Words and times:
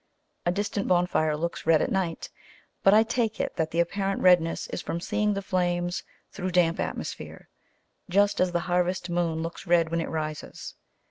A 0.47 0.51
distant 0.51 0.87
bonfire 0.87 1.37
looks 1.37 1.67
red 1.67 1.79
at 1.79 1.91
night, 1.91 2.31
but 2.81 2.91
I 2.91 3.03
take 3.03 3.39
it 3.39 3.55
that 3.57 3.69
the 3.69 3.79
apparent 3.79 4.21
redness 4.23 4.65
is 4.69 4.81
from 4.81 4.99
seeing 4.99 5.35
the 5.35 5.43
flames 5.43 6.01
through 6.31 6.49
damp 6.53 6.79
atmosphere, 6.79 7.49
just 8.09 8.41
as 8.41 8.51
the 8.51 8.61
harvest 8.61 9.11
moon 9.11 9.43
looks 9.43 9.67
red 9.67 9.91
when 9.91 10.01
it 10.01 10.09
rises. 10.09 10.73